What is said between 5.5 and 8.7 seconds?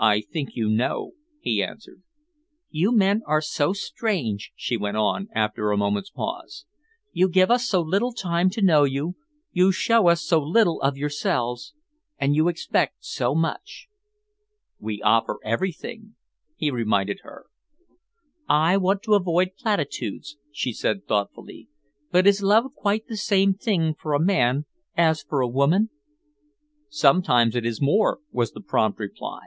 a moment's pause. "You give us so little time to